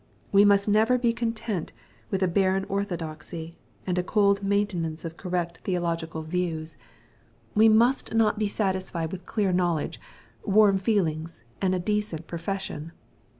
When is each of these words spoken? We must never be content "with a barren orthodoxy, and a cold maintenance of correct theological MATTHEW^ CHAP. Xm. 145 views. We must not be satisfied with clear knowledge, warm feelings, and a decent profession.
We 0.31 0.45
must 0.45 0.67
never 0.67 0.97
be 0.97 1.13
content 1.13 1.73
"with 2.09 2.23
a 2.23 2.27
barren 2.27 2.63
orthodoxy, 2.65 3.59
and 3.85 3.99
a 3.99 4.03
cold 4.03 4.41
maintenance 4.41 5.05
of 5.05 5.15
correct 5.15 5.59
theological 5.59 6.23
MATTHEW^ 6.23 6.25
CHAP. 6.25 6.33
Xm. 6.33 7.53
145 7.53 7.53
views. 7.53 7.53
We 7.53 7.69
must 7.69 8.13
not 8.15 8.39
be 8.39 8.47
satisfied 8.47 9.11
with 9.11 9.27
clear 9.27 9.53
knowledge, 9.53 10.01
warm 10.43 10.79
feelings, 10.79 11.43
and 11.61 11.75
a 11.75 11.79
decent 11.79 12.25
profession. 12.25 12.93